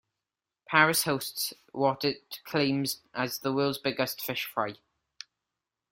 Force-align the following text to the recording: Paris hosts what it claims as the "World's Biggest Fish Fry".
Paris 0.67 1.03
hosts 1.03 1.53
what 1.73 2.03
it 2.03 2.39
claims 2.43 3.01
as 3.13 3.37
the 3.37 3.53
"World's 3.53 3.77
Biggest 3.77 4.19
Fish 4.19 4.45
Fry". 4.45 4.77